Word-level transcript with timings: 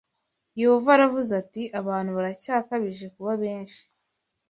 Yehova 0.61 0.89
aravuze 0.93 1.31
ati 1.41 1.63
‘abantu 1.79 2.09
baracyakabije 2.17 3.05
kuba 3.15 3.31
benshi 3.43 3.81